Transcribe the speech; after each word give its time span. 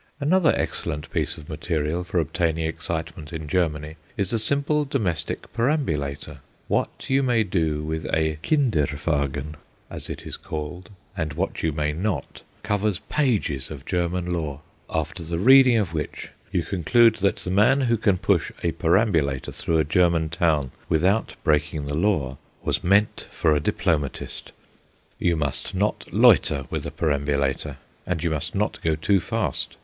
Another 0.19 0.51
excellent 0.57 1.11
piece 1.11 1.37
of 1.37 1.47
material 1.47 2.03
for 2.03 2.17
obtaining 2.17 2.65
excitement 2.65 3.31
in 3.31 3.47
Germany 3.47 3.97
is 4.17 4.31
the 4.31 4.39
simple 4.39 4.83
domestic 4.83 5.53
perambulator. 5.53 6.39
What 6.67 7.07
you 7.11 7.21
may 7.21 7.43
do 7.43 7.83
with 7.83 8.05
a 8.11 8.39
"kinder 8.41 8.87
wagen," 9.05 9.57
as 9.91 10.09
it 10.09 10.25
is 10.25 10.37
called, 10.37 10.89
and 11.15 11.33
what 11.33 11.61
you 11.61 11.71
may 11.71 11.93
not, 11.93 12.41
covers 12.63 12.97
pages 13.09 13.69
of 13.69 13.85
German 13.85 14.25
law; 14.27 14.61
after 14.89 15.21
the 15.21 15.37
reading 15.37 15.77
of 15.77 15.93
which, 15.93 16.29
you 16.51 16.63
conclude 16.63 17.17
that 17.17 17.35
the 17.35 17.51
man 17.51 17.81
who 17.81 17.95
can 17.95 18.17
push 18.17 18.51
a 18.63 18.71
perambulator 18.71 19.51
through 19.51 19.77
a 19.77 19.83
German 19.85 20.29
town 20.29 20.71
without 20.89 21.35
breaking 21.43 21.85
the 21.85 21.93
law 21.93 22.39
was 22.63 22.83
meant 22.83 23.27
for 23.29 23.55
a 23.55 23.59
diplomatist. 23.59 24.51
You 25.19 25.35
must 25.35 25.75
not 25.75 26.11
loiter 26.11 26.65
with 26.71 26.87
a 26.87 26.91
perambulator, 26.91 27.77
and 28.07 28.23
you 28.23 28.31
must 28.31 28.55
not 28.55 28.81
go 28.81 28.95
too 28.95 29.19
fast. 29.19 29.77